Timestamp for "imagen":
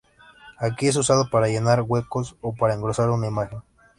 3.27-3.59